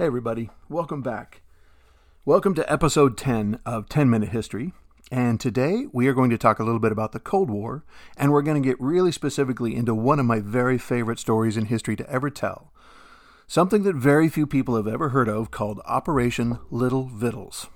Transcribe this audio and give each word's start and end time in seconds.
Hey, 0.00 0.06
everybody, 0.06 0.48
welcome 0.70 1.02
back. 1.02 1.42
Welcome 2.24 2.54
to 2.54 2.72
episode 2.72 3.18
10 3.18 3.60
of 3.66 3.86
10 3.90 4.08
Minute 4.08 4.30
History. 4.30 4.72
And 5.12 5.38
today 5.38 5.88
we 5.92 6.08
are 6.08 6.14
going 6.14 6.30
to 6.30 6.38
talk 6.38 6.58
a 6.58 6.64
little 6.64 6.80
bit 6.80 6.90
about 6.90 7.12
the 7.12 7.20
Cold 7.20 7.50
War, 7.50 7.84
and 8.16 8.32
we're 8.32 8.40
going 8.40 8.62
to 8.62 8.66
get 8.66 8.80
really 8.80 9.12
specifically 9.12 9.76
into 9.76 9.94
one 9.94 10.18
of 10.18 10.24
my 10.24 10.40
very 10.40 10.78
favorite 10.78 11.18
stories 11.18 11.58
in 11.58 11.66
history 11.66 11.96
to 11.96 12.10
ever 12.10 12.30
tell. 12.30 12.72
Something 13.46 13.82
that 13.82 13.94
very 13.94 14.30
few 14.30 14.46
people 14.46 14.74
have 14.74 14.88
ever 14.88 15.10
heard 15.10 15.28
of 15.28 15.50
called 15.50 15.82
Operation 15.84 16.60
Little 16.70 17.04
Vittles. 17.04 17.66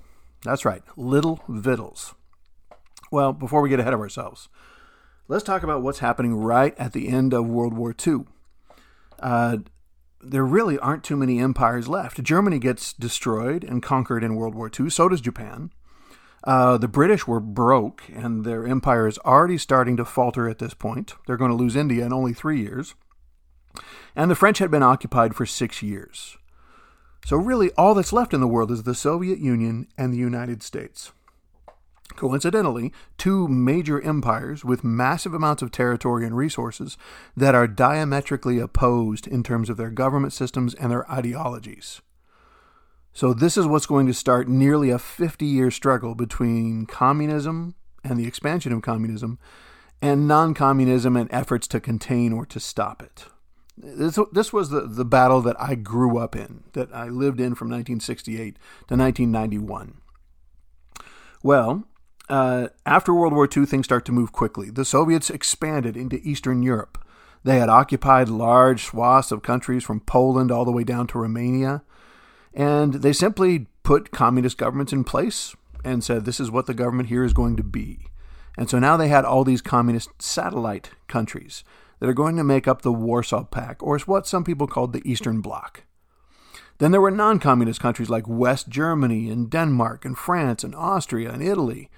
That's 0.45 0.65
right, 0.65 0.82
Little 0.96 1.43
Vittles. 1.46 2.15
Well, 3.10 3.34
before 3.34 3.60
we 3.60 3.68
get 3.68 3.80
ahead 3.80 3.93
of 3.93 4.01
ourselves, 4.01 4.48
let's 5.29 5.45
talk 5.45 5.62
about 5.62 5.82
what's 5.82 5.98
happening 5.98 6.37
right 6.37 6.74
at 6.79 6.95
the 6.95 7.09
end 7.09 7.34
of 7.34 7.46
World 7.46 7.74
War 7.74 7.95
II. 7.95 8.20
Uh, 9.20 9.59
there 10.24 10.45
really 10.45 10.78
aren't 10.78 11.05
too 11.05 11.16
many 11.16 11.38
empires 11.38 11.88
left. 11.88 12.23
Germany 12.23 12.59
gets 12.59 12.92
destroyed 12.92 13.65
and 13.65 13.82
conquered 13.82 14.24
in 14.24 14.37
World 14.37 14.55
War 14.55 14.70
II, 14.78 14.91
so 14.91 15.09
does 15.09 15.20
Japan. 15.20 15.70
Uh, 16.45 16.77
the 16.77 16.88
British 16.88 17.27
were 17.27 17.41
broke, 17.41 18.02
and 18.12 18.45
their 18.45 18.66
empire 18.66 19.06
is 19.06 19.18
already 19.18 19.56
starting 19.56 19.96
to 19.96 20.05
falter 20.05 20.48
at 20.48 20.59
this 20.59 20.74
point. 20.74 21.15
They're 21.27 21.38
going 21.38 21.51
to 21.51 21.56
lose 21.56 21.77
India 21.77 22.05
in 22.05 22.12
only 22.12 22.34
three 22.34 22.60
years. 22.60 22.95
And 24.15 24.30
the 24.30 24.34
French 24.34 24.59
had 24.59 24.70
been 24.70 24.82
occupied 24.82 25.34
for 25.34 25.46
six 25.46 25.82
years. 25.82 26.37
So, 27.24 27.37
really, 27.37 27.70
all 27.73 27.95
that's 27.95 28.13
left 28.13 28.35
in 28.35 28.41
the 28.41 28.46
world 28.46 28.70
is 28.70 28.82
the 28.82 28.95
Soviet 28.95 29.38
Union 29.38 29.88
and 29.96 30.13
the 30.13 30.18
United 30.18 30.63
States. 30.63 31.13
Coincidentally, 32.16 32.93
two 33.18 33.48
major 33.48 34.01
empires 34.01 34.65
with 34.65 34.84
massive 34.84 35.34
amounts 35.34 35.62
of 35.62 35.73
territory 35.73 36.24
and 36.24 36.37
resources 36.37 36.96
that 37.37 37.54
are 37.54 37.66
diametrically 37.66 38.59
opposed 38.59 39.26
in 39.26 39.43
terms 39.43 39.68
of 39.68 39.76
their 39.76 39.90
government 39.90 40.32
systems 40.32 40.74
and 40.74 40.92
their 40.92 41.10
ideologies. 41.10 42.01
So, 43.12 43.32
this 43.32 43.57
is 43.57 43.66
what's 43.66 43.87
going 43.87 44.07
to 44.07 44.15
start 44.15 44.48
nearly 44.48 44.90
a 44.90 44.98
50 44.98 45.45
year 45.45 45.70
struggle 45.70 46.15
between 46.15 46.87
communism 46.87 47.74
and 48.02 48.18
the 48.18 48.26
expansion 48.26 48.73
of 48.73 48.82
communism 48.82 49.38
and 50.01 50.29
non 50.29 50.54
communism 50.54 51.16
and 51.16 51.32
efforts 51.32 51.66
to 51.68 51.80
contain 51.80 52.32
or 52.32 52.45
to 52.46 52.60
stop 52.60 53.02
it. 53.02 53.26
This, 53.76 54.18
this 54.32 54.52
was 54.52 54.70
the, 54.70 54.82
the 54.82 55.04
battle 55.04 55.40
that 55.42 55.60
I 55.60 55.74
grew 55.74 56.18
up 56.18 56.37
in, 56.37 56.65
that 56.74 56.95
I 56.95 57.09
lived 57.09 57.40
in 57.40 57.54
from 57.54 57.68
1968 57.68 58.57
to 58.88 58.96
1991. 58.96 59.95
Well, 61.42 61.85
uh, 62.28 62.68
after 62.86 63.14
World 63.14 63.34
War 63.34 63.48
II, 63.54 63.66
things 63.66 63.86
start 63.86 64.04
to 64.06 64.12
move 64.12 64.32
quickly. 64.32 64.70
The 64.70 64.84
Soviets 64.84 65.30
expanded 65.30 65.97
into 65.97 66.20
Eastern 66.22 66.62
Europe. 66.62 66.98
They 67.42 67.58
had 67.58 67.69
occupied 67.69 68.28
large 68.28 68.84
swaths 68.84 69.30
of 69.30 69.42
countries 69.42 69.84
from 69.84 70.00
Poland 70.00 70.50
all 70.50 70.64
the 70.64 70.72
way 70.72 70.84
down 70.84 71.06
to 71.08 71.19
Romania. 71.19 71.82
And 72.54 72.94
they 72.94 73.12
simply 73.12 73.66
put 73.82 74.10
communist 74.10 74.56
governments 74.56 74.92
in 74.92 75.04
place 75.04 75.54
and 75.84 76.02
said, 76.02 76.25
this 76.25 76.41
is 76.41 76.50
what 76.50 76.66
the 76.66 76.72
government 76.72 77.10
here 77.10 77.25
is 77.25 77.34
going 77.34 77.56
to 77.56 77.62
be. 77.62 78.06
And 78.56 78.70
so 78.70 78.78
now 78.78 78.97
they 78.97 79.08
had 79.08 79.25
all 79.25 79.44
these 79.44 79.60
communist 79.60 80.10
satellite 80.22 80.91
countries 81.08 81.64
that 81.98 82.08
are 82.08 82.14
going 82.14 82.36
to 82.36 82.44
make 82.44 82.66
up 82.66 82.82
the 82.82 82.92
Warsaw 82.92 83.44
Pact, 83.44 83.82
or 83.82 83.98
what 84.00 84.26
some 84.26 84.44
people 84.44 84.66
called 84.66 84.92
the 84.92 85.02
Eastern 85.04 85.41
Bloc. 85.41 85.82
Then 86.78 86.91
there 86.91 87.00
were 87.00 87.10
non 87.10 87.38
communist 87.38 87.80
countries 87.80 88.10
like 88.10 88.26
West 88.26 88.69
Germany 88.69 89.30
and 89.30 89.50
Denmark 89.50 90.04
and 90.04 90.16
France 90.16 90.64
and 90.64 90.74
Austria 90.74 91.30
and 91.30 91.42
Italy 91.42 91.90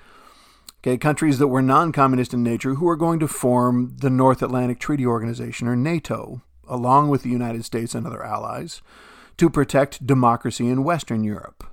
okay, 0.87 0.97
countries 0.97 1.39
that 1.39 1.49
were 1.49 1.63
non 1.63 1.91
communist 1.91 2.33
in 2.33 2.43
nature 2.43 2.75
who 2.75 2.85
were 2.85 2.97
going 2.97 3.19
to 3.19 3.27
form 3.27 3.97
the 3.99 4.11
North 4.11 4.43
Atlantic 4.43 4.79
Treaty 4.79 5.05
Organization, 5.05 5.67
or 5.67 5.75
NATO, 5.75 6.43
along 6.69 7.09
with 7.09 7.23
the 7.23 7.31
United 7.31 7.65
States 7.65 7.95
and 7.95 8.07
other 8.07 8.25
allies, 8.25 8.83
to 9.37 9.51
protect 9.51 10.07
democracy 10.07 10.69
in 10.69 10.85
Western 10.85 11.25
Europe. 11.25 11.65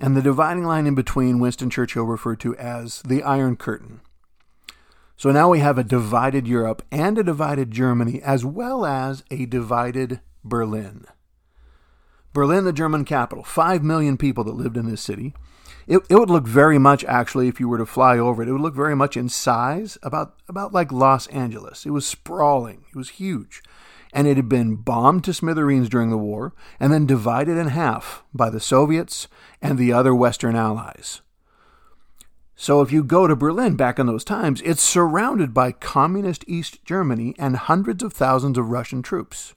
And 0.00 0.16
the 0.16 0.22
dividing 0.22 0.64
line 0.64 0.86
in 0.86 0.94
between 0.94 1.38
Winston 1.38 1.70
Churchill 1.70 2.04
referred 2.04 2.40
to 2.40 2.56
as 2.56 3.02
the 3.02 3.22
Iron 3.22 3.56
Curtain. 3.56 4.00
So 5.16 5.30
now 5.30 5.50
we 5.50 5.60
have 5.60 5.76
a 5.78 5.84
divided 5.84 6.48
Europe 6.48 6.82
and 6.90 7.18
a 7.18 7.22
divided 7.22 7.70
Germany, 7.70 8.20
as 8.22 8.44
well 8.44 8.84
as 8.84 9.22
a 9.30 9.46
divided 9.46 10.20
Berlin. 10.42 11.04
Berlin, 12.32 12.64
the 12.64 12.72
German 12.72 13.04
capital, 13.04 13.44
5 13.44 13.84
million 13.84 14.16
people 14.16 14.44
that 14.44 14.54
lived 14.54 14.76
in 14.76 14.88
this 14.88 15.02
city. 15.02 15.34
It, 15.90 16.02
it 16.08 16.14
would 16.14 16.30
look 16.30 16.46
very 16.46 16.78
much, 16.78 17.04
actually, 17.06 17.48
if 17.48 17.58
you 17.58 17.68
were 17.68 17.78
to 17.78 17.84
fly 17.84 18.16
over 18.16 18.44
it, 18.44 18.48
it 18.48 18.52
would 18.52 18.60
look 18.60 18.76
very 18.76 18.94
much 18.94 19.16
in 19.16 19.28
size, 19.28 19.98
about, 20.04 20.36
about 20.48 20.72
like 20.72 20.92
Los 20.92 21.26
Angeles. 21.26 21.84
It 21.84 21.90
was 21.90 22.06
sprawling, 22.06 22.84
it 22.88 22.96
was 22.96 23.08
huge. 23.08 23.60
And 24.12 24.28
it 24.28 24.36
had 24.36 24.48
been 24.48 24.76
bombed 24.76 25.24
to 25.24 25.34
smithereens 25.34 25.88
during 25.88 26.10
the 26.10 26.16
war 26.16 26.54
and 26.78 26.92
then 26.92 27.06
divided 27.06 27.56
in 27.56 27.68
half 27.68 28.22
by 28.32 28.50
the 28.50 28.60
Soviets 28.60 29.26
and 29.60 29.78
the 29.78 29.92
other 29.92 30.14
Western 30.14 30.54
allies. 30.54 31.22
So 32.54 32.82
if 32.82 32.92
you 32.92 33.02
go 33.02 33.26
to 33.26 33.34
Berlin 33.34 33.74
back 33.74 33.98
in 33.98 34.06
those 34.06 34.22
times, 34.22 34.62
it's 34.64 34.82
surrounded 34.82 35.52
by 35.52 35.72
communist 35.72 36.44
East 36.46 36.84
Germany 36.84 37.34
and 37.36 37.56
hundreds 37.56 38.04
of 38.04 38.12
thousands 38.12 38.58
of 38.58 38.68
Russian 38.68 39.02
troops. 39.02 39.54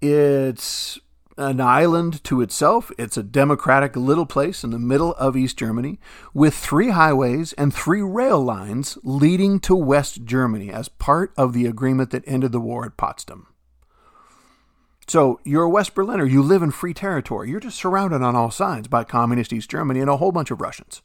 It's 0.00 0.98
an 1.36 1.60
island 1.60 2.22
to 2.24 2.40
itself. 2.40 2.90
It's 2.98 3.16
a 3.16 3.22
democratic 3.22 3.96
little 3.96 4.26
place 4.26 4.64
in 4.64 4.70
the 4.70 4.78
middle 4.78 5.14
of 5.14 5.36
East 5.36 5.58
Germany 5.58 5.98
with 6.32 6.54
three 6.54 6.90
highways 6.90 7.52
and 7.54 7.72
three 7.72 8.02
rail 8.02 8.42
lines 8.42 8.98
leading 9.02 9.60
to 9.60 9.74
West 9.74 10.24
Germany 10.24 10.70
as 10.70 10.88
part 10.88 11.32
of 11.36 11.52
the 11.52 11.66
agreement 11.66 12.10
that 12.10 12.24
ended 12.26 12.52
the 12.52 12.60
war 12.60 12.84
at 12.84 12.96
Potsdam. 12.96 13.48
So 15.06 15.40
you're 15.44 15.64
a 15.64 15.70
West 15.70 15.94
Berliner, 15.94 16.24
you 16.24 16.42
live 16.42 16.62
in 16.62 16.70
free 16.70 16.94
territory. 16.94 17.50
You're 17.50 17.60
just 17.60 17.78
surrounded 17.78 18.22
on 18.22 18.36
all 18.36 18.50
sides 18.50 18.88
by 18.88 19.04
communist 19.04 19.52
East 19.52 19.70
Germany 19.70 20.00
and 20.00 20.08
a 20.08 20.16
whole 20.16 20.32
bunch 20.32 20.50
of 20.50 20.60
Russians. 20.60 21.02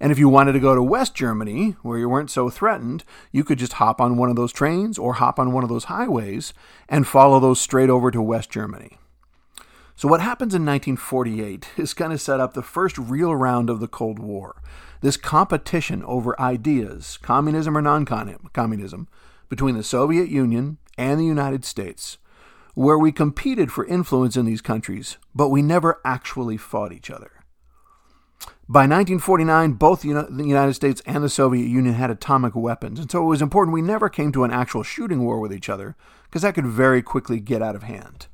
And 0.00 0.10
if 0.10 0.18
you 0.18 0.28
wanted 0.28 0.52
to 0.52 0.60
go 0.60 0.74
to 0.74 0.82
West 0.82 1.14
Germany, 1.14 1.76
where 1.82 1.98
you 1.98 2.08
weren't 2.08 2.30
so 2.30 2.50
threatened, 2.50 3.04
you 3.30 3.44
could 3.44 3.58
just 3.58 3.74
hop 3.74 4.00
on 4.00 4.16
one 4.16 4.30
of 4.30 4.36
those 4.36 4.52
trains 4.52 4.98
or 4.98 5.14
hop 5.14 5.38
on 5.38 5.52
one 5.52 5.62
of 5.62 5.68
those 5.68 5.84
highways 5.84 6.52
and 6.88 7.06
follow 7.06 7.38
those 7.38 7.60
straight 7.60 7.90
over 7.90 8.10
to 8.10 8.20
West 8.20 8.50
Germany. 8.50 8.98
So, 9.94 10.08
what 10.08 10.20
happens 10.20 10.54
in 10.54 10.64
1948 10.64 11.68
is 11.76 11.94
going 11.94 12.10
to 12.10 12.18
set 12.18 12.40
up 12.40 12.54
the 12.54 12.62
first 12.62 12.98
real 12.98 13.34
round 13.34 13.70
of 13.70 13.80
the 13.80 13.88
Cold 13.88 14.18
War. 14.18 14.62
This 15.00 15.16
competition 15.16 16.02
over 16.04 16.40
ideas, 16.40 17.18
communism 17.22 17.76
or 17.76 17.82
non 17.82 18.04
communism, 18.04 19.08
between 19.48 19.76
the 19.76 19.82
Soviet 19.82 20.28
Union 20.28 20.78
and 20.96 21.18
the 21.18 21.24
United 21.24 21.64
States, 21.64 22.18
where 22.74 22.98
we 22.98 23.12
competed 23.12 23.70
for 23.70 23.84
influence 23.84 24.36
in 24.36 24.46
these 24.46 24.62
countries, 24.62 25.18
but 25.34 25.48
we 25.48 25.60
never 25.60 26.00
actually 26.04 26.56
fought 26.56 26.92
each 26.92 27.10
other. 27.10 27.32
By 28.68 28.82
1949, 28.82 29.72
both 29.72 30.02
the 30.02 30.08
United 30.08 30.74
States 30.74 31.02
and 31.04 31.22
the 31.22 31.28
Soviet 31.28 31.66
Union 31.66 31.94
had 31.94 32.10
atomic 32.10 32.54
weapons, 32.54 32.98
and 32.98 33.10
so 33.10 33.22
it 33.22 33.26
was 33.26 33.42
important 33.42 33.74
we 33.74 33.82
never 33.82 34.08
came 34.08 34.32
to 34.32 34.44
an 34.44 34.50
actual 34.50 34.82
shooting 34.82 35.24
war 35.24 35.40
with 35.40 35.52
each 35.52 35.68
other, 35.68 35.96
because 36.24 36.42
that 36.42 36.54
could 36.54 36.66
very 36.66 37.02
quickly 37.02 37.40
get 37.40 37.60
out 37.60 37.76
of 37.76 37.82
hand. 37.82 38.28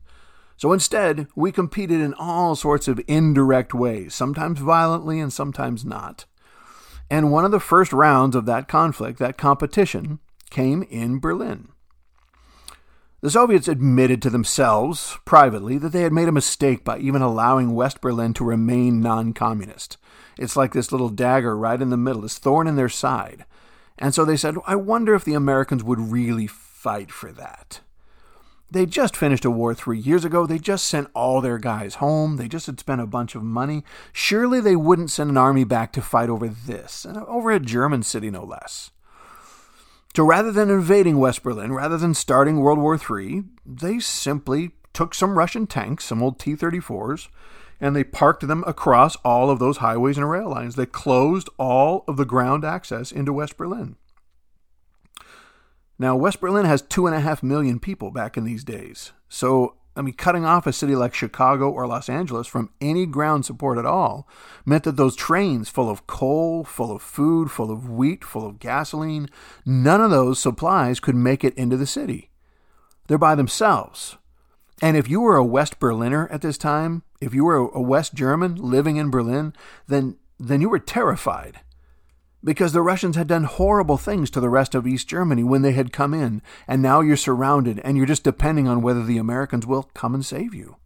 So 0.59 0.73
instead, 0.73 1.29
we 1.37 1.53
competed 1.53 2.01
in 2.01 2.15
all 2.15 2.57
sorts 2.57 2.89
of 2.89 3.01
indirect 3.07 3.73
ways, 3.73 4.13
sometimes 4.13 4.59
violently 4.59 5.21
and 5.21 5.33
sometimes 5.33 5.85
not. 5.85 6.27
And 7.09 7.31
one 7.31 7.45
of 7.45 7.53
the 7.53 7.61
first 7.61 7.93
rounds 7.93 8.35
of 8.35 8.45
that 8.47 8.67
conflict, 8.67 9.21
that 9.21 9.39
competition, 9.39 10.19
came 10.51 10.83
in 10.83 11.21
Berlin. 11.21 11.69
The 13.21 13.31
Soviets 13.31 13.69
admitted 13.69 14.21
to 14.23 14.31
themselves, 14.31 15.17
privately, 15.25 15.79
that 15.79 15.93
they 15.93 16.03
had 16.03 16.13
made 16.13 16.29
a 16.29 16.33
mistake 16.33 16.85
by 16.85 16.99
even 16.99 17.23
allowing 17.23 17.75
West 17.75 18.01
Berlin 18.01 18.35
to 18.35 18.45
remain 18.45 19.01
non 19.01 19.33
communist. 19.33 19.97
It's 20.37 20.57
like 20.57 20.73
this 20.73 20.91
little 20.91 21.09
dagger 21.09 21.57
right 21.57 21.81
in 21.81 21.91
the 21.91 21.97
middle, 21.97 22.23
this 22.23 22.39
thorn 22.39 22.67
in 22.67 22.75
their 22.77 22.89
side. 22.89 23.45
And 23.97 24.13
so 24.13 24.25
they 24.25 24.37
said, 24.37 24.57
I 24.67 24.75
wonder 24.75 25.15
if 25.15 25.25
the 25.25 25.35
Americans 25.35 25.85
would 25.85 25.99
really 25.99 26.49
fight 26.49 27.11
for 27.13 27.31
that. 27.33 27.81
They 28.71 28.85
just 28.85 29.17
finished 29.17 29.47
a 29.47 29.51
war 29.51 29.75
three 29.75 29.99
years 29.99 30.25
ago. 30.25 30.47
They 30.47 30.59
just 30.59 30.85
sent 30.85 31.09
all 31.15 31.41
their 31.41 31.59
guys 31.59 31.97
home. 31.97 32.37
They 32.37 32.49
just 32.49 32.67
had 32.67 32.79
spent 32.79 33.01
a 33.01 33.07
bunch 33.07 33.35
of 33.35 33.43
money. 33.43 33.83
Surely 34.13 34.61
they 34.61 34.77
wouldn't 34.77 35.11
send 35.11 35.31
an 35.31 35.39
army 35.39 35.65
back 35.65 35.93
to 35.93 36.03
fight 36.03 36.29
over 36.29 36.49
this, 36.49 37.07
over 37.27 37.51
a 37.51 37.61
German 37.61 38.03
city, 38.03 38.31
no 38.31 38.45
less. 38.45 38.91
So 40.15 40.25
rather 40.25 40.53
than 40.53 40.69
invading 40.69 41.19
West 41.19 41.43
Berlin, 41.43 41.73
rather 41.73 41.97
than 41.97 42.13
starting 42.13 42.61
World 42.61 42.79
War 42.79 42.99
III, 42.99 43.45
they 43.65 44.01
simply 44.01 44.73
took 44.93 45.15
some 45.15 45.39
Russian 45.39 45.67
tanks, 45.67 46.05
some 46.05 46.23
old 46.23 46.39
T 46.39 46.55
34s, 46.55 47.29
and 47.81 47.95
they 47.95 48.05
parked 48.05 48.47
them 48.47 48.65
across 48.67 49.17
all 49.25 49.49
of 49.49 49.61
those 49.61 49.79
highways 49.79 50.19
and 50.19 50.29
rail 50.29 50.51
lines. 50.51 50.75
They 50.75 50.87
closed 50.87 51.49
all 51.57 52.05
of 52.09 52.17
the 52.17 52.25
ground 52.25 52.65
access 52.65 53.13
into 53.13 53.33
West 53.33 53.57
Berlin. 53.57 53.97
Now, 55.99 56.17
West 56.17 56.41
Berlin 56.41 56.65
has 56.65 56.83
two 56.83 57.07
and 57.07 57.17
a 57.17 57.21
half 57.21 57.43
million 57.43 57.81
people 57.81 58.11
back 58.11 58.37
in 58.37 58.45
these 58.45 58.63
days. 58.63 59.13
So, 59.29 59.75
I 59.97 60.03
mean, 60.03 60.15
cutting 60.15 60.45
off 60.45 60.67
a 60.67 60.73
city 60.73 60.95
like 60.95 61.13
Chicago 61.13 61.69
or 61.71 61.89
Los 61.89 62.09
Angeles 62.09 62.47
from 62.47 62.71
any 62.81 63.05
ground 63.05 63.45
support 63.45 63.79
at 63.79 63.87
all 63.87 64.29
meant 64.65 64.85
that 64.85 64.97
those 64.97 65.17
trains 65.17 65.69
full 65.69 65.91
of 65.91 66.07
coal, 66.07 66.63
full 66.63 66.93
of 66.93 67.03
food, 67.03 67.51
full 67.51 67.73
of 67.73 67.91
wheat, 67.91 68.25
full 68.25 68.47
of 68.47 68.61
gasoline, 68.61 69.29
none 69.67 70.01
of 70.01 70.11
those 70.11 70.39
supplies 70.39 71.01
could 71.01 71.17
make 71.17 71.43
it 71.43 71.55
into 71.55 71.77
the 71.77 71.87
city. 71.87 72.31
They're 73.09 73.19
by 73.19 73.35
themselves. 73.35 74.17
And 74.81 74.97
if 74.97 75.11
you 75.11 75.21
were 75.21 75.37
a 75.37 75.45
West 75.45 75.81
Berliner 75.81 76.29
at 76.31 76.43
this 76.43 76.57
time, 76.57 77.03
if 77.21 77.35
you 77.35 77.45
were 77.45 77.57
a 77.57 77.81
West 77.81 78.15
German 78.15 78.55
living 78.55 78.97
in 78.97 79.11
Berlin, 79.11 79.53
then 79.89 80.17
then 80.39 80.61
you 80.61 80.69
were 80.69 80.79
terrified 80.79 81.59
because 82.43 82.73
the 82.73 82.83
Russians 82.83 83.17
had 83.17 83.27
done 83.27 83.45
horrible 83.45 83.97
things 83.97 84.31
to 84.31 84.41
the 84.41 84.49
rest 84.49 84.75
of 84.75 84.87
East 84.87 85.09
Germany 85.09 85.43
when 85.43 85.63
they 85.63 85.73
had 85.73 85.93
come 85.93 86.15
in, 86.15 86.43
and 86.67 86.81
now 86.81 87.01
you're 87.01 87.17
surrounded 87.17 87.81
and 87.81 87.97
you're 87.97 88.07
just 88.07 88.25
depending 88.25 88.69
on 88.69 88.83
whether 88.83 89.05
the 89.05 89.19
Americans 89.19 89.67
will 89.67 89.85
come 89.95 90.15
and 90.15 90.25
save 90.25 90.55
you. 90.55 90.77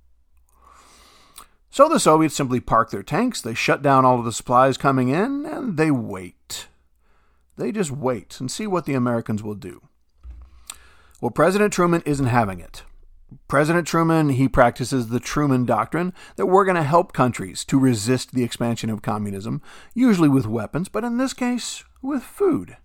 So 1.70 1.88
the 1.88 2.00
Soviets 2.00 2.34
simply 2.34 2.60
park 2.60 2.90
their 2.90 3.02
tanks, 3.02 3.40
they 3.40 3.54
shut 3.54 3.82
down 3.82 4.04
all 4.04 4.18
of 4.18 4.24
the 4.24 4.32
supplies 4.32 4.76
coming 4.76 5.08
in, 5.08 5.46
and 5.46 5.76
they 5.76 5.90
wait. 5.90 6.68
They 7.56 7.72
just 7.72 7.90
wait 7.90 8.40
and 8.40 8.50
see 8.50 8.66
what 8.66 8.84
the 8.84 8.94
Americans 8.94 9.42
will 9.42 9.54
do. 9.54 9.82
Well, 11.20 11.30
President 11.30 11.72
Truman 11.72 12.02
isn't 12.04 12.26
having 12.26 12.60
it. 12.60 12.82
President 13.48 13.86
Truman, 13.86 14.30
he 14.30 14.48
practices 14.48 15.08
the 15.08 15.20
Truman 15.20 15.64
Doctrine 15.64 16.12
that 16.36 16.46
we're 16.46 16.64
going 16.64 16.76
to 16.76 16.82
help 16.82 17.12
countries 17.12 17.64
to 17.66 17.78
resist 17.78 18.32
the 18.32 18.44
expansion 18.44 18.90
of 18.90 19.02
communism, 19.02 19.62
usually 19.94 20.28
with 20.28 20.46
weapons, 20.46 20.88
but 20.88 21.04
in 21.04 21.18
this 21.18 21.32
case, 21.32 21.84
with 22.00 22.22
food. 22.22 22.76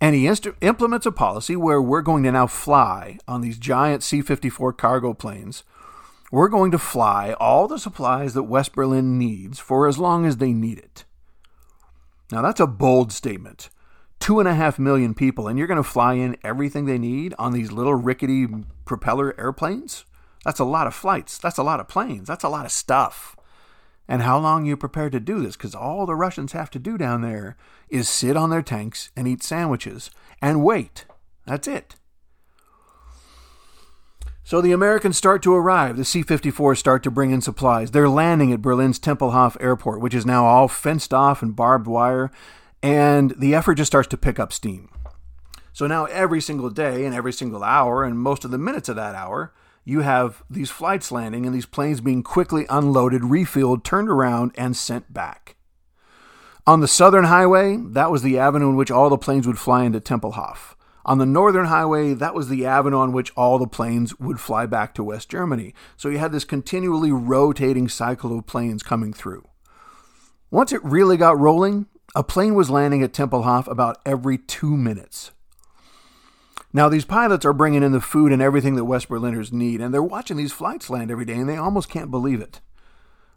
And 0.00 0.14
he 0.14 0.26
inst- 0.26 0.48
implements 0.60 1.06
a 1.06 1.12
policy 1.12 1.56
where 1.56 1.82
we're 1.82 2.02
going 2.02 2.22
to 2.24 2.32
now 2.32 2.46
fly 2.46 3.18
on 3.26 3.40
these 3.40 3.58
giant 3.58 4.02
C 4.02 4.22
54 4.22 4.72
cargo 4.74 5.12
planes. 5.12 5.64
We're 6.30 6.48
going 6.48 6.70
to 6.72 6.78
fly 6.78 7.34
all 7.40 7.66
the 7.66 7.78
supplies 7.78 8.34
that 8.34 8.44
West 8.44 8.74
Berlin 8.74 9.18
needs 9.18 9.58
for 9.58 9.88
as 9.88 9.98
long 9.98 10.26
as 10.26 10.36
they 10.36 10.52
need 10.52 10.78
it. 10.78 11.04
Now, 12.30 12.42
that's 12.42 12.60
a 12.60 12.66
bold 12.66 13.12
statement 13.12 13.70
two 14.20 14.40
and 14.40 14.48
a 14.48 14.54
half 14.54 14.78
million 14.78 15.14
people, 15.14 15.48
and 15.48 15.58
you're 15.58 15.68
going 15.68 15.82
to 15.82 15.82
fly 15.82 16.14
in 16.14 16.36
everything 16.42 16.84
they 16.84 16.98
need 16.98 17.34
on 17.38 17.52
these 17.52 17.72
little 17.72 17.94
rickety 17.94 18.46
propeller 18.88 19.38
airplanes? 19.38 20.04
That's 20.44 20.58
a 20.58 20.64
lot 20.64 20.86
of 20.86 20.94
flights. 20.94 21.38
That's 21.38 21.58
a 21.58 21.62
lot 21.62 21.78
of 21.78 21.88
planes. 21.88 22.26
That's 22.26 22.44
a 22.44 22.48
lot 22.48 22.66
of 22.66 22.72
stuff. 22.72 23.36
And 24.08 24.22
how 24.22 24.38
long 24.38 24.64
you 24.64 24.76
prepared 24.76 25.12
to 25.12 25.20
do 25.20 25.40
this? 25.40 25.56
Because 25.56 25.74
all 25.74 26.06
the 26.06 26.16
Russians 26.16 26.52
have 26.52 26.70
to 26.70 26.78
do 26.78 26.98
down 26.98 27.22
there 27.22 27.56
is 27.88 28.08
sit 28.08 28.36
on 28.36 28.50
their 28.50 28.62
tanks 28.62 29.10
and 29.14 29.28
eat 29.28 29.42
sandwiches 29.42 30.10
and 30.40 30.64
wait. 30.64 31.04
That's 31.46 31.68
it. 31.68 31.94
So 34.42 34.62
the 34.62 34.72
Americans 34.72 35.18
start 35.18 35.42
to 35.42 35.54
arrive. 35.54 35.98
The 35.98 36.06
C 36.06 36.24
54s 36.24 36.78
start 36.78 37.02
to 37.02 37.10
bring 37.10 37.32
in 37.32 37.42
supplies. 37.42 37.90
They're 37.90 38.08
landing 38.08 38.50
at 38.50 38.62
Berlin's 38.62 38.98
Tempelhof 38.98 39.58
Airport, 39.60 40.00
which 40.00 40.14
is 40.14 40.24
now 40.24 40.46
all 40.46 40.68
fenced 40.68 41.12
off 41.12 41.42
and 41.42 41.54
barbed 41.54 41.86
wire 41.86 42.30
and 42.82 43.34
the 43.36 43.54
effort 43.54 43.74
just 43.74 43.90
starts 43.90 44.08
to 44.08 44.16
pick 44.16 44.38
up 44.38 44.52
steam. 44.52 44.88
So 45.78 45.86
now 45.86 46.06
every 46.06 46.40
single 46.40 46.70
day 46.70 47.04
and 47.04 47.14
every 47.14 47.32
single 47.32 47.62
hour 47.62 48.02
and 48.02 48.18
most 48.18 48.44
of 48.44 48.50
the 48.50 48.58
minutes 48.58 48.88
of 48.88 48.96
that 48.96 49.14
hour, 49.14 49.54
you 49.84 50.00
have 50.00 50.42
these 50.50 50.72
flights 50.72 51.12
landing 51.12 51.46
and 51.46 51.54
these 51.54 51.66
planes 51.66 52.00
being 52.00 52.24
quickly 52.24 52.66
unloaded, 52.68 53.22
refilled, 53.22 53.84
turned 53.84 54.08
around, 54.08 54.50
and 54.58 54.76
sent 54.76 55.14
back. 55.14 55.54
On 56.66 56.80
the 56.80 56.88
southern 56.88 57.26
highway, 57.26 57.76
that 57.76 58.10
was 58.10 58.22
the 58.22 58.40
avenue 58.40 58.70
in 58.70 58.74
which 58.74 58.90
all 58.90 59.08
the 59.08 59.16
planes 59.16 59.46
would 59.46 59.60
fly 59.60 59.84
into 59.84 60.00
Tempelhof. 60.00 60.74
On 61.04 61.18
the 61.18 61.24
northern 61.24 61.66
highway, 61.66 62.12
that 62.12 62.34
was 62.34 62.48
the 62.48 62.66
avenue 62.66 62.98
on 62.98 63.12
which 63.12 63.30
all 63.36 63.56
the 63.60 63.68
planes 63.68 64.18
would 64.18 64.40
fly 64.40 64.66
back 64.66 64.94
to 64.94 65.04
West 65.04 65.28
Germany. 65.28 65.74
So 65.96 66.08
you 66.08 66.18
had 66.18 66.32
this 66.32 66.44
continually 66.44 67.12
rotating 67.12 67.88
cycle 67.88 68.36
of 68.36 68.48
planes 68.48 68.82
coming 68.82 69.12
through. 69.12 69.46
Once 70.50 70.72
it 70.72 70.82
really 70.82 71.16
got 71.16 71.38
rolling, 71.38 71.86
a 72.16 72.24
plane 72.24 72.56
was 72.56 72.68
landing 72.68 73.04
at 73.04 73.12
Tempelhof 73.12 73.68
about 73.68 73.98
every 74.04 74.38
two 74.38 74.76
minutes. 74.76 75.30
Now, 76.72 76.88
these 76.88 77.04
pilots 77.04 77.46
are 77.46 77.54
bringing 77.54 77.82
in 77.82 77.92
the 77.92 78.00
food 78.00 78.30
and 78.30 78.42
everything 78.42 78.74
that 78.74 78.84
West 78.84 79.08
Berliners 79.08 79.52
need, 79.52 79.80
and 79.80 79.92
they're 79.92 80.02
watching 80.02 80.36
these 80.36 80.52
flights 80.52 80.90
land 80.90 81.10
every 81.10 81.24
day, 81.24 81.34
and 81.34 81.48
they 81.48 81.56
almost 81.56 81.88
can't 81.88 82.10
believe 82.10 82.40
it. 82.40 82.60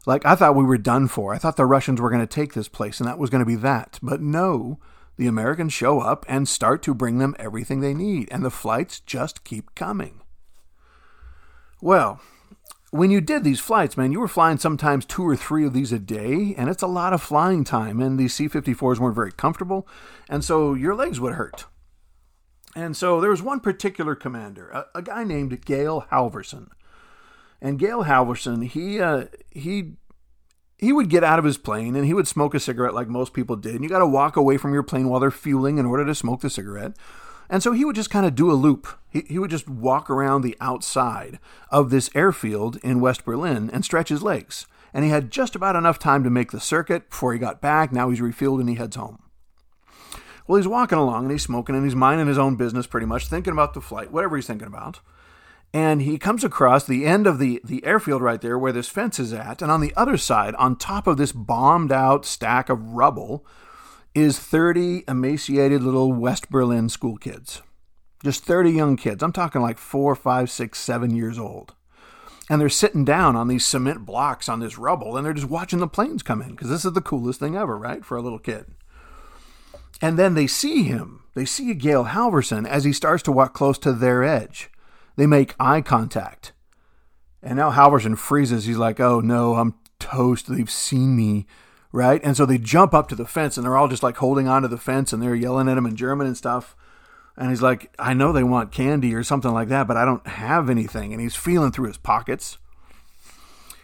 Like, 0.04 0.26
I 0.26 0.34
thought 0.34 0.56
we 0.56 0.64
were 0.64 0.78
done 0.78 1.08
for. 1.08 1.32
I 1.32 1.38
thought 1.38 1.56
the 1.56 1.64
Russians 1.64 2.00
were 2.00 2.10
going 2.10 2.20
to 2.20 2.26
take 2.26 2.52
this 2.52 2.68
place, 2.68 3.00
and 3.00 3.08
that 3.08 3.18
was 3.18 3.30
going 3.30 3.40
to 3.40 3.46
be 3.46 3.56
that. 3.56 3.98
But 4.02 4.20
no, 4.20 4.78
the 5.16 5.26
Americans 5.26 5.72
show 5.72 6.00
up 6.00 6.26
and 6.28 6.46
start 6.46 6.82
to 6.82 6.94
bring 6.94 7.18
them 7.18 7.36
everything 7.38 7.80
they 7.80 7.94
need, 7.94 8.28
and 8.30 8.44
the 8.44 8.50
flights 8.50 9.00
just 9.00 9.44
keep 9.44 9.74
coming. 9.74 10.20
Well, 11.80 12.20
when 12.90 13.10
you 13.10 13.22
did 13.22 13.44
these 13.44 13.60
flights, 13.60 13.96
man, 13.96 14.12
you 14.12 14.20
were 14.20 14.28
flying 14.28 14.58
sometimes 14.58 15.06
two 15.06 15.26
or 15.26 15.36
three 15.36 15.64
of 15.64 15.72
these 15.72 15.92
a 15.92 15.98
day, 15.98 16.54
and 16.58 16.68
it's 16.68 16.82
a 16.82 16.86
lot 16.86 17.14
of 17.14 17.22
flying 17.22 17.64
time. 17.64 18.00
And 18.00 18.18
these 18.18 18.34
C 18.34 18.48
54s 18.48 18.98
weren't 18.98 19.14
very 19.14 19.32
comfortable, 19.32 19.88
and 20.28 20.44
so 20.44 20.74
your 20.74 20.94
legs 20.94 21.18
would 21.18 21.34
hurt. 21.34 21.64
And 22.74 22.96
so 22.96 23.20
there 23.20 23.30
was 23.30 23.42
one 23.42 23.60
particular 23.60 24.14
commander, 24.14 24.70
a, 24.70 24.86
a 24.94 25.02
guy 25.02 25.24
named 25.24 25.64
Gail 25.64 26.06
Halvorsen. 26.10 26.68
And 27.60 27.78
Gail 27.78 28.04
Halvorsen, 28.04 28.66
he, 28.66 29.00
uh, 29.00 29.26
he, 29.50 29.92
he 30.78 30.92
would 30.92 31.08
get 31.08 31.22
out 31.22 31.38
of 31.38 31.44
his 31.44 31.58
plane 31.58 31.94
and 31.94 32.04
he 32.06 32.14
would 32.14 32.26
smoke 32.26 32.54
a 32.54 32.60
cigarette 32.60 32.94
like 32.94 33.08
most 33.08 33.34
people 33.34 33.56
did. 33.56 33.74
And 33.74 33.84
you 33.84 33.90
got 33.90 34.00
to 34.00 34.06
walk 34.06 34.36
away 34.36 34.56
from 34.56 34.72
your 34.72 34.82
plane 34.82 35.08
while 35.08 35.20
they're 35.20 35.30
fueling 35.30 35.78
in 35.78 35.86
order 35.86 36.04
to 36.04 36.14
smoke 36.14 36.40
the 36.40 36.50
cigarette. 36.50 36.96
And 37.48 37.62
so 37.62 37.72
he 37.72 37.84
would 37.84 37.96
just 37.96 38.10
kind 38.10 38.24
of 38.24 38.34
do 38.34 38.50
a 38.50 38.54
loop. 38.54 38.88
He, 39.10 39.20
he 39.28 39.38
would 39.38 39.50
just 39.50 39.68
walk 39.68 40.08
around 40.08 40.40
the 40.40 40.56
outside 40.60 41.38
of 41.70 41.90
this 41.90 42.10
airfield 42.14 42.78
in 42.82 43.00
West 43.00 43.24
Berlin 43.24 43.70
and 43.72 43.84
stretch 43.84 44.08
his 44.08 44.22
legs. 44.22 44.66
And 44.94 45.04
he 45.04 45.10
had 45.10 45.30
just 45.30 45.54
about 45.54 45.76
enough 45.76 45.98
time 45.98 46.24
to 46.24 46.30
make 46.30 46.50
the 46.50 46.60
circuit 46.60 47.10
before 47.10 47.32
he 47.32 47.38
got 47.38 47.60
back. 47.60 47.92
Now 47.92 48.08
he's 48.10 48.20
refueled 48.20 48.60
and 48.60 48.68
he 48.68 48.76
heads 48.76 48.96
home. 48.96 49.22
Well, 50.46 50.56
he's 50.56 50.68
walking 50.68 50.98
along 50.98 51.24
and 51.24 51.32
he's 51.32 51.42
smoking 51.42 51.74
and 51.74 51.84
he's 51.84 51.94
minding 51.94 52.26
his 52.26 52.38
own 52.38 52.56
business 52.56 52.86
pretty 52.86 53.06
much, 53.06 53.26
thinking 53.26 53.52
about 53.52 53.74
the 53.74 53.80
flight, 53.80 54.12
whatever 54.12 54.36
he's 54.36 54.46
thinking 54.46 54.68
about. 54.68 55.00
And 55.74 56.02
he 56.02 56.18
comes 56.18 56.44
across 56.44 56.84
the 56.84 57.06
end 57.06 57.26
of 57.26 57.38
the, 57.38 57.60
the 57.64 57.84
airfield 57.84 58.20
right 58.20 58.40
there 58.40 58.58
where 58.58 58.72
this 58.72 58.88
fence 58.88 59.18
is 59.18 59.32
at. 59.32 59.62
And 59.62 59.70
on 59.70 59.80
the 59.80 59.94
other 59.96 60.18
side, 60.18 60.54
on 60.56 60.76
top 60.76 61.06
of 61.06 61.16
this 61.16 61.32
bombed 61.32 61.92
out 61.92 62.26
stack 62.26 62.68
of 62.68 62.90
rubble, 62.90 63.46
is 64.14 64.38
30 64.38 65.04
emaciated 65.08 65.82
little 65.82 66.12
West 66.12 66.50
Berlin 66.50 66.90
school 66.90 67.16
kids. 67.16 67.62
Just 68.22 68.44
30 68.44 68.70
young 68.70 68.96
kids. 68.96 69.22
I'm 69.22 69.32
talking 69.32 69.62
like 69.62 69.78
four, 69.78 70.14
five, 70.14 70.50
six, 70.50 70.78
seven 70.78 71.16
years 71.16 71.38
old. 71.38 71.74
And 72.50 72.60
they're 72.60 72.68
sitting 72.68 73.04
down 73.04 73.34
on 73.34 73.48
these 73.48 73.64
cement 73.64 74.04
blocks 74.04 74.48
on 74.48 74.60
this 74.60 74.76
rubble 74.76 75.16
and 75.16 75.24
they're 75.24 75.32
just 75.32 75.48
watching 75.48 75.78
the 75.78 75.88
planes 75.88 76.22
come 76.22 76.42
in 76.42 76.50
because 76.50 76.68
this 76.68 76.84
is 76.84 76.92
the 76.92 77.00
coolest 77.00 77.40
thing 77.40 77.56
ever, 77.56 77.78
right? 77.78 78.04
For 78.04 78.16
a 78.16 78.22
little 78.22 78.38
kid. 78.38 78.66
And 80.02 80.18
then 80.18 80.34
they 80.34 80.46
see 80.46 80.82
him. 80.82 81.22
They 81.34 81.46
see 81.46 81.72
Gail 81.72 82.04
Halvorsen 82.04 82.68
as 82.68 82.84
he 82.84 82.92
starts 82.92 83.22
to 83.22 83.32
walk 83.32 83.54
close 83.54 83.78
to 83.78 83.92
their 83.92 84.22
edge. 84.22 84.68
They 85.16 85.26
make 85.26 85.54
eye 85.58 85.80
contact. 85.80 86.52
And 87.42 87.56
now 87.56 87.70
Halvorsen 87.70 88.18
freezes. 88.18 88.66
He's 88.66 88.76
like, 88.76 89.00
oh 89.00 89.20
no, 89.20 89.54
I'm 89.54 89.74
toast. 89.98 90.52
They've 90.52 90.70
seen 90.70 91.16
me 91.16 91.46
right? 91.92 92.20
And 92.24 92.36
so 92.36 92.46
they 92.46 92.58
jump 92.58 92.94
up 92.94 93.08
to 93.08 93.14
the 93.14 93.26
fence 93.26 93.56
and 93.56 93.64
they're 93.64 93.76
all 93.76 93.88
just 93.88 94.02
like 94.02 94.16
holding 94.16 94.48
onto 94.48 94.68
the 94.68 94.78
fence 94.78 95.12
and 95.12 95.22
they're 95.22 95.34
yelling 95.34 95.68
at 95.68 95.76
him 95.76 95.86
in 95.86 95.94
German 95.94 96.26
and 96.26 96.36
stuff. 96.36 96.74
And 97.36 97.50
he's 97.50 97.62
like, 97.62 97.94
I 97.98 98.14
know 98.14 98.32
they 98.32 98.42
want 98.42 98.72
candy 98.72 99.14
or 99.14 99.22
something 99.22 99.52
like 99.52 99.68
that, 99.68 99.86
but 99.86 99.96
I 99.96 100.04
don't 100.04 100.26
have 100.26 100.68
anything. 100.68 101.12
And 101.12 101.20
he's 101.20 101.36
feeling 101.36 101.70
through 101.70 101.88
his 101.88 101.98
pockets. 101.98 102.58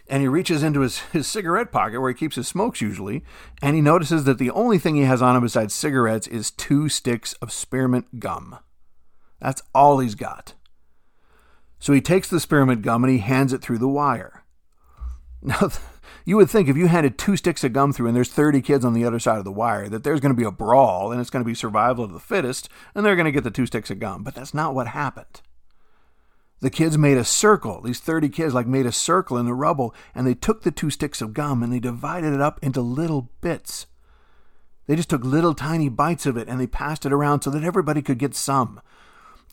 And 0.09 0.21
he 0.21 0.27
reaches 0.27 0.63
into 0.63 0.81
his, 0.81 0.99
his 1.13 1.27
cigarette 1.27 1.71
pocket 1.71 2.01
where 2.01 2.09
he 2.09 2.17
keeps 2.17 2.35
his 2.35 2.47
smokes 2.47 2.81
usually. 2.81 3.23
And 3.61 3.75
he 3.75 3.81
notices 3.81 4.23
that 4.23 4.39
the 4.39 4.49
only 4.51 4.79
thing 4.79 4.95
he 4.95 5.03
has 5.03 5.21
on 5.21 5.35
him 5.35 5.43
besides 5.43 5.73
cigarettes 5.73 6.25
is 6.27 6.49
two 6.49 6.89
sticks 6.89 7.33
of 7.33 7.51
spearmint 7.51 8.19
gum. 8.19 8.57
That's 9.39 9.61
all 9.73 9.99
he's 9.99 10.15
got. 10.15 10.55
So 11.77 11.93
he 11.93 12.01
takes 12.01 12.27
the 12.27 12.39
spearmint 12.39 12.81
gum 12.81 13.03
and 13.03 13.13
he 13.13 13.19
hands 13.19 13.53
it 13.53 13.61
through 13.61 13.77
the 13.77 13.87
wire. 13.87 14.43
Now, 15.41 15.69
you 16.25 16.35
would 16.35 16.49
think 16.49 16.67
if 16.67 16.75
you 16.75 16.87
handed 16.87 17.17
two 17.17 17.37
sticks 17.37 17.63
of 17.63 17.73
gum 17.73 17.93
through 17.93 18.07
and 18.07 18.15
there's 18.15 18.31
30 18.31 18.61
kids 18.61 18.83
on 18.83 18.93
the 18.93 19.05
other 19.05 19.19
side 19.19 19.37
of 19.37 19.45
the 19.45 19.51
wire, 19.51 19.87
that 19.89 20.03
there's 20.03 20.19
going 20.19 20.33
to 20.33 20.39
be 20.39 20.45
a 20.45 20.51
brawl 20.51 21.11
and 21.11 21.21
it's 21.21 21.29
going 21.29 21.43
to 21.43 21.47
be 21.47 21.55
survival 21.55 22.03
of 22.03 22.11
the 22.13 22.19
fittest 22.19 22.67
and 22.93 23.05
they're 23.05 23.15
going 23.15 23.25
to 23.25 23.31
get 23.31 23.43
the 23.43 23.51
two 23.51 23.65
sticks 23.65 23.91
of 23.91 23.99
gum. 23.99 24.23
But 24.23 24.35
that's 24.35 24.53
not 24.53 24.75
what 24.75 24.87
happened. 24.87 25.41
The 26.61 26.69
kids 26.69 26.97
made 26.97 27.17
a 27.17 27.23
circle. 27.23 27.81
These 27.81 27.99
30 27.99 28.29
kids 28.29 28.53
like 28.53 28.67
made 28.67 28.85
a 28.85 28.91
circle 28.91 29.37
in 29.37 29.45
the 29.45 29.53
rubble 29.53 29.93
and 30.13 30.27
they 30.27 30.33
took 30.33 30.63
the 30.63 30.71
two 30.71 30.89
sticks 30.89 31.21
of 31.21 31.33
gum 31.33 31.63
and 31.63 31.71
they 31.71 31.79
divided 31.79 32.33
it 32.33 32.41
up 32.41 32.59
into 32.61 32.81
little 32.81 33.29
bits. 33.41 33.85
They 34.87 34.95
just 34.95 35.09
took 35.09 35.23
little 35.23 35.53
tiny 35.53 35.87
bites 35.87 36.25
of 36.25 36.35
it 36.35 36.47
and 36.47 36.59
they 36.59 36.67
passed 36.67 37.05
it 37.05 37.13
around 37.13 37.41
so 37.41 37.49
that 37.51 37.63
everybody 37.63 38.01
could 38.01 38.17
get 38.17 38.35
some. 38.35 38.81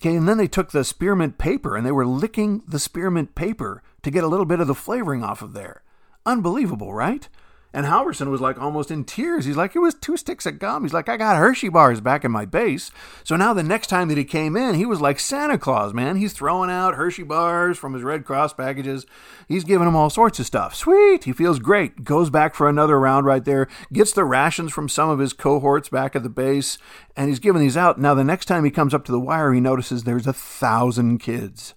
Okay, 0.01 0.17
and 0.17 0.29
then 0.29 0.37
they 0.37 0.49
took 0.49 0.73
the 0.73 0.85
spearmint 0.85 1.39
paper 1.39 1.77
and 1.77 1.87
they 1.87 1.93
were 1.93 2.07
licking 2.07 2.63
the 2.67 2.79
spearmint 2.79 3.35
paper 3.35 3.83
to 4.03 4.11
get 4.11 4.25
a 4.25 4.29
little 4.29 4.45
bit 4.45 4.61
of 4.61 4.67
the 4.67 4.75
flavoring 4.75 5.23
off 5.23 5.43
of 5.43 5.53
there. 5.53 5.83
Unbelievable, 6.25 6.93
right? 6.93 7.29
And 7.73 7.85
Halvorsen 7.85 8.31
was 8.31 8.41
like 8.41 8.59
almost 8.59 8.91
in 8.91 9.05
tears. 9.05 9.45
He's 9.45 9.57
like, 9.57 9.77
it 9.77 9.81
was 9.81 9.95
two 9.95 10.17
sticks 10.17 10.47
of 10.47 10.59
gum. 10.59 10.83
He's 10.83 10.95
like, 10.95 11.09
I 11.09 11.17
got 11.17 11.37
Hershey 11.37 11.69
bars 11.69 12.01
back 12.01 12.25
in 12.25 12.33
my 12.33 12.47
base. 12.47 12.91
So 13.23 13.37
now 13.37 13.53
the 13.53 13.63
next 13.63 13.89
time 13.89 14.09
that 14.09 14.17
he 14.17 14.25
came 14.25 14.57
in, 14.57 14.77
he 14.77 14.87
was 14.87 15.01
like 15.01 15.21
Santa 15.21 15.59
Claus, 15.59 15.93
man. 15.93 16.17
He's 16.17 16.33
throwing 16.33 16.71
out 16.71 16.95
Hershey 16.95 17.23
bars 17.23 17.77
from 17.77 17.93
his 17.93 18.03
Red 18.03 18.25
Cross 18.25 18.55
packages. 18.55 19.05
He's 19.47 19.65
giving 19.65 19.85
them 19.85 19.97
all 19.97 20.09
sorts 20.09 20.39
of 20.39 20.47
stuff. 20.47 20.75
Sweet. 20.75 21.25
He 21.25 21.33
feels 21.33 21.59
great. 21.59 22.05
Goes 22.05 22.31
back 22.31 22.55
for 22.55 22.69
another 22.69 22.99
round 22.99 23.27
right 23.27 23.45
there. 23.45 23.69
Gets 23.93 24.13
the 24.13 24.25
rations 24.25 24.73
from 24.73 24.89
some 24.89 25.11
of 25.11 25.19
his 25.19 25.35
cohorts 25.35 25.91
back 25.91 26.17
at 26.17 26.23
the 26.23 26.31
base. 26.31 26.79
And 27.17 27.29
he's 27.29 27.39
giving 27.39 27.61
these 27.61 27.77
out. 27.77 28.01
Now 28.01 28.15
the 28.15 28.25
next 28.25 28.47
time 28.47 28.65
he 28.65 28.71
comes 28.71 28.95
up 28.95 29.05
to 29.05 29.13
the 29.13 29.21
wire, 29.21 29.53
he 29.53 29.61
notices 29.61 30.05
there's 30.05 30.27
a 30.27 30.33
thousand 30.33 31.19
kids 31.19 31.75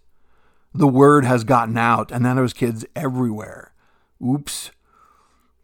the 0.73 0.87
word 0.87 1.25
has 1.25 1.43
gotten 1.43 1.77
out, 1.77 2.11
and 2.11 2.25
then 2.25 2.35
there's 2.35 2.53
kids 2.53 2.85
everywhere. 2.95 3.73
Oops. 4.23 4.71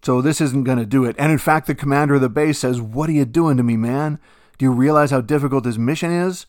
So 0.06 0.22
this 0.22 0.40
isn't 0.40 0.66
going 0.66 0.78
to 0.78 0.86
do 0.86 1.04
it. 1.04 1.16
And 1.18 1.32
in 1.32 1.40
fact, 1.40 1.66
the 1.66 1.74
commander 1.74 2.14
of 2.14 2.22
the 2.22 2.30
base 2.30 2.60
says, 2.60 2.80
What 2.80 3.10
are 3.10 3.14
you 3.14 3.26
doing 3.26 3.58
to 3.58 3.64
me, 3.64 3.76
man? 3.76 4.20
Do 4.60 4.66
you 4.66 4.72
realize 4.72 5.10
how 5.10 5.22
difficult 5.22 5.64
this 5.64 5.80
mission 5.80 6.12
is? 6.12 6.46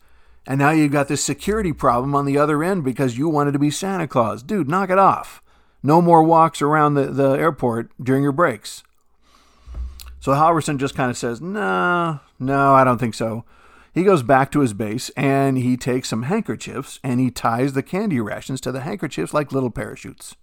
And 0.46 0.58
now 0.58 0.72
you've 0.72 0.92
got 0.92 1.08
this 1.08 1.24
security 1.24 1.72
problem 1.72 2.14
on 2.14 2.26
the 2.26 2.36
other 2.36 2.62
end 2.62 2.84
because 2.84 3.16
you 3.16 3.30
wanted 3.30 3.52
to 3.52 3.58
be 3.58 3.70
Santa 3.70 4.06
Claus. 4.06 4.42
Dude, 4.42 4.68
knock 4.68 4.90
it 4.90 4.98
off. 4.98 5.42
No 5.82 6.02
more 6.02 6.22
walks 6.22 6.60
around 6.60 6.94
the, 6.94 7.06
the 7.06 7.30
airport 7.30 7.90
during 7.98 8.22
your 8.22 8.30
breaks. 8.30 8.82
So 10.20 10.32
Halvorsen 10.32 10.76
just 10.76 10.94
kind 10.94 11.10
of 11.10 11.16
says, 11.16 11.40
No, 11.40 12.20
no, 12.38 12.74
I 12.74 12.84
don't 12.84 12.98
think 12.98 13.14
so. 13.14 13.46
He 13.94 14.04
goes 14.04 14.22
back 14.22 14.52
to 14.52 14.60
his 14.60 14.74
base 14.74 15.08
and 15.16 15.56
he 15.56 15.78
takes 15.78 16.10
some 16.10 16.24
handkerchiefs 16.24 17.00
and 17.02 17.20
he 17.20 17.30
ties 17.30 17.72
the 17.72 17.82
candy 17.82 18.20
rations 18.20 18.60
to 18.60 18.70
the 18.70 18.82
handkerchiefs 18.82 19.32
like 19.32 19.50
little 19.50 19.70
parachutes. 19.70 20.36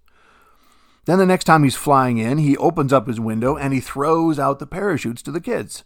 Then 1.05 1.19
the 1.19 1.25
next 1.25 1.43
time 1.43 1.63
he's 1.63 1.75
flying 1.75 2.17
in, 2.17 2.37
he 2.37 2.55
opens 2.57 2.93
up 2.93 3.07
his 3.07 3.19
window 3.19 3.55
and 3.57 3.73
he 3.73 3.79
throws 3.79 4.39
out 4.39 4.59
the 4.59 4.67
parachutes 4.67 5.21
to 5.23 5.31
the 5.31 5.41
kids. 5.41 5.83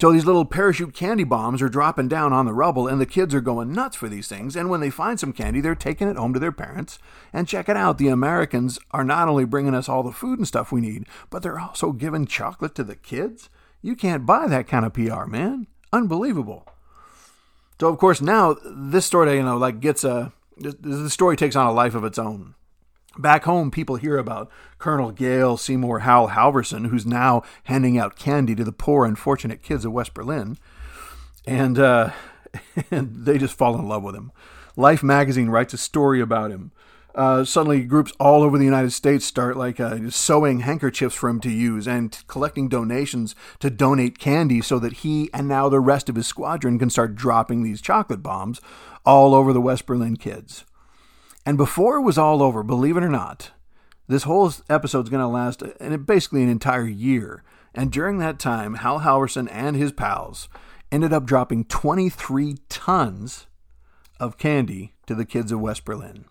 So 0.00 0.12
these 0.12 0.26
little 0.26 0.44
parachute 0.44 0.92
candy 0.92 1.24
bombs 1.24 1.62
are 1.62 1.68
dropping 1.68 2.08
down 2.08 2.32
on 2.32 2.46
the 2.46 2.52
rubble, 2.52 2.88
and 2.88 3.00
the 3.00 3.06
kids 3.06 3.32
are 3.32 3.40
going 3.40 3.72
nuts 3.72 3.96
for 3.96 4.08
these 4.08 4.26
things. 4.26 4.56
And 4.56 4.68
when 4.68 4.80
they 4.80 4.90
find 4.90 5.20
some 5.20 5.32
candy, 5.32 5.60
they're 5.60 5.76
taking 5.76 6.08
it 6.08 6.16
home 6.16 6.34
to 6.34 6.40
their 6.40 6.52
parents. 6.52 6.98
And 7.32 7.46
check 7.46 7.68
it 7.68 7.76
out 7.76 7.98
the 7.98 8.08
Americans 8.08 8.78
are 8.90 9.04
not 9.04 9.28
only 9.28 9.44
bringing 9.44 9.74
us 9.74 9.88
all 9.88 10.02
the 10.02 10.10
food 10.10 10.38
and 10.38 10.48
stuff 10.48 10.72
we 10.72 10.80
need, 10.80 11.06
but 11.30 11.42
they're 11.42 11.60
also 11.60 11.92
giving 11.92 12.26
chocolate 12.26 12.74
to 12.74 12.84
the 12.84 12.96
kids. 12.96 13.48
You 13.82 13.94
can't 13.94 14.26
buy 14.26 14.48
that 14.48 14.66
kind 14.66 14.84
of 14.84 14.94
PR, 14.94 15.26
man. 15.26 15.68
Unbelievable. 15.92 16.66
So 17.80 17.88
of 17.88 17.98
course 17.98 18.20
now 18.20 18.56
this 18.64 19.04
story, 19.04 19.36
you 19.36 19.42
know, 19.42 19.56
like 19.56 19.80
gets 19.80 20.04
a 20.04 20.32
the 20.56 21.10
story 21.10 21.36
takes 21.36 21.56
on 21.56 21.66
a 21.66 21.72
life 21.72 21.94
of 21.94 22.04
its 22.04 22.18
own. 22.18 22.54
Back 23.18 23.44
home, 23.44 23.70
people 23.70 23.96
hear 23.96 24.18
about 24.18 24.50
Colonel 24.78 25.12
Gail 25.12 25.56
Seymour 25.56 26.00
Howell 26.00 26.30
Halvorsen, 26.30 26.88
who's 26.88 27.06
now 27.06 27.42
handing 27.64 27.96
out 27.96 28.16
candy 28.16 28.54
to 28.56 28.64
the 28.64 28.72
poor, 28.72 29.04
unfortunate 29.04 29.62
kids 29.62 29.84
of 29.84 29.92
West 29.92 30.14
Berlin. 30.14 30.58
And, 31.46 31.78
uh, 31.78 32.10
and 32.90 33.24
they 33.24 33.38
just 33.38 33.56
fall 33.56 33.78
in 33.78 33.88
love 33.88 34.02
with 34.02 34.16
him. 34.16 34.32
Life 34.76 35.02
magazine 35.02 35.48
writes 35.48 35.74
a 35.74 35.78
story 35.78 36.20
about 36.20 36.50
him. 36.50 36.72
Uh, 37.14 37.44
suddenly, 37.44 37.84
groups 37.84 38.12
all 38.18 38.42
over 38.42 38.58
the 38.58 38.64
United 38.64 38.90
States 38.90 39.24
start 39.24 39.56
like 39.56 39.78
uh, 39.78 40.10
sewing 40.10 40.60
handkerchiefs 40.60 41.14
for 41.14 41.28
him 41.28 41.40
to 41.40 41.50
use 41.50 41.86
and 41.86 42.24
collecting 42.26 42.68
donations 42.68 43.36
to 43.60 43.70
donate 43.70 44.18
candy 44.18 44.60
so 44.60 44.80
that 44.80 44.94
he 44.94 45.30
and 45.32 45.46
now 45.46 45.68
the 45.68 45.78
rest 45.78 46.08
of 46.08 46.16
his 46.16 46.26
squadron 46.26 46.76
can 46.76 46.90
start 46.90 47.14
dropping 47.14 47.62
these 47.62 47.80
chocolate 47.80 48.20
bombs 48.20 48.60
all 49.06 49.32
over 49.32 49.52
the 49.52 49.60
West 49.60 49.86
Berlin 49.86 50.16
kids. 50.16 50.64
And 51.46 51.56
before 51.58 51.96
it 51.96 52.02
was 52.02 52.18
all 52.18 52.42
over, 52.42 52.62
believe 52.62 52.96
it 52.96 53.02
or 53.02 53.08
not, 53.08 53.50
this 54.08 54.24
whole 54.24 54.52
episode's 54.68 55.10
going 55.10 55.20
to 55.20 55.26
last 55.26 55.62
uh, 55.62 55.96
basically 55.98 56.42
an 56.42 56.48
entire 56.48 56.86
year. 56.86 57.42
And 57.74 57.90
during 57.90 58.18
that 58.18 58.38
time, 58.38 58.74
Hal 58.74 59.00
Halvorsen 59.00 59.48
and 59.50 59.76
his 59.76 59.92
pals 59.92 60.48
ended 60.92 61.12
up 61.12 61.24
dropping 61.24 61.64
23 61.64 62.58
tons 62.68 63.46
of 64.20 64.38
candy 64.38 64.94
to 65.06 65.14
the 65.14 65.24
kids 65.24 65.50
of 65.52 65.60
West 65.60 65.84
Berlin. 65.84 66.26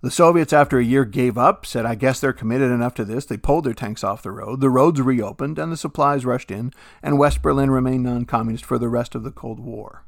The 0.00 0.10
Soviets, 0.10 0.52
after 0.52 0.80
a 0.80 0.84
year, 0.84 1.04
gave 1.04 1.38
up, 1.38 1.64
said, 1.64 1.86
I 1.86 1.94
guess 1.94 2.18
they're 2.18 2.32
committed 2.32 2.72
enough 2.72 2.94
to 2.94 3.04
this. 3.04 3.24
They 3.24 3.36
pulled 3.36 3.64
their 3.64 3.72
tanks 3.72 4.02
off 4.02 4.22
the 4.22 4.32
road. 4.32 4.60
The 4.60 4.68
roads 4.68 5.00
reopened, 5.00 5.60
and 5.60 5.70
the 5.70 5.76
supplies 5.76 6.26
rushed 6.26 6.50
in, 6.50 6.72
and 7.04 7.20
West 7.20 7.40
Berlin 7.40 7.70
remained 7.70 8.02
non 8.02 8.24
communist 8.24 8.64
for 8.64 8.78
the 8.78 8.88
rest 8.88 9.14
of 9.14 9.22
the 9.22 9.30
Cold 9.30 9.60
War. 9.60 10.04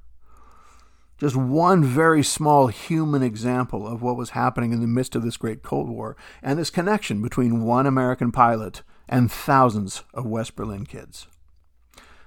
Just 1.19 1.37
one 1.37 1.85
very 1.85 2.23
small 2.23 2.67
human 2.67 3.23
example 3.23 3.87
of 3.87 4.03
what 4.03 4.17
was 4.17 4.31
happening 4.31 4.73
in 4.73 4.81
the 4.81 4.87
midst 4.87 5.15
of 5.15 5.23
this 5.23 5.37
great 5.37 5.63
Cold 5.63 5.89
War 5.89 6.17
and 6.43 6.59
this 6.59 6.71
connection 6.71 7.23
between 7.23 7.63
one 7.63 7.87
American 7.87 8.33
pilot 8.33 8.83
and 9.09 9.31
thousands 9.31 10.03
of 10.13 10.27
West 10.27 10.57
Berlin 10.57 10.87
kids. 10.87 11.29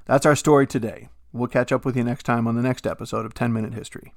That's 0.05 0.25
our 0.25 0.35
story 0.35 0.65
today. 0.65 1.09
We'll 1.33 1.47
catch 1.47 1.71
up 1.71 1.83
with 1.83 1.97
you 1.97 2.03
next 2.03 2.23
time 2.23 2.47
on 2.47 2.55
the 2.55 2.61
next 2.61 2.87
episode 2.87 3.25
of 3.25 3.33
10 3.33 3.51
Minute 3.51 3.73
History. 3.73 4.13